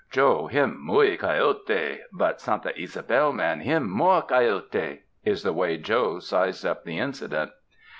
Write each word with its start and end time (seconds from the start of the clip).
'Joe, 0.09 0.47
him 0.47 0.83
mity 0.83 1.15
coyote, 1.19 1.99
but 2.11 2.41
Santa 2.41 2.69
Ysabel 2.75 3.31
man 3.35 3.59
him 3.59 3.87
more 3.87 4.23
coyote/ 4.23 5.03
is 5.23 5.43
the 5.43 5.53
way 5.53 5.77
Joe 5.77 6.17
sized 6.17 6.65
up 6.65 6.83
the 6.83 6.97
incident." 6.97 7.51